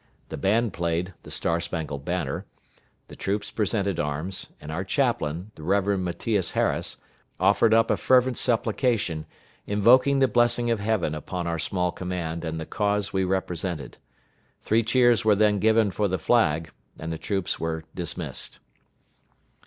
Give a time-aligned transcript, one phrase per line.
[0.29, 2.47] The band played "The Star spangled Banner,"
[3.07, 5.99] the troops presented arms, and our chaplain, the Rev.
[5.99, 6.97] Matthias Harris,
[7.39, 9.27] offered up a fervent supplication,
[9.67, 13.99] invoking the blessing of Heaven upon our small command and the cause we represented.
[14.63, 18.57] Three cheers were then given for the flag, and the troops were dismissed.